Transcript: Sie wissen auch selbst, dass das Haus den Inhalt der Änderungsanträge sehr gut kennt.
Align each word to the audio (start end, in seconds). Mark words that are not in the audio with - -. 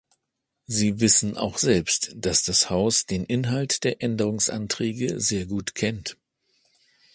Sie 0.65 0.99
wissen 0.99 1.37
auch 1.37 1.59
selbst, 1.59 2.13
dass 2.15 2.41
das 2.41 2.71
Haus 2.71 3.05
den 3.05 3.23
Inhalt 3.23 3.83
der 3.83 4.01
Änderungsanträge 4.01 5.19
sehr 5.19 5.45
gut 5.45 5.75
kennt. 5.75 6.17